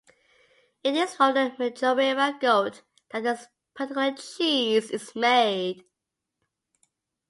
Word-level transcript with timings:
It 0.83 0.95
is 0.95 1.13
from 1.13 1.35
the 1.35 1.51
Majorera 1.59 2.39
goat 2.39 2.81
that 3.11 3.21
this 3.21 3.45
particular 3.75 4.11
cheese 4.15 4.89
is 4.89 5.15
made. 5.15 5.83